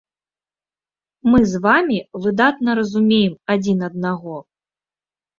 Мы 1.31 1.39
з 1.51 1.59
вамі 1.65 1.99
выдатна 2.23 2.69
разумеем 2.79 3.33
адзін 3.57 3.77
аднаго. 3.89 4.35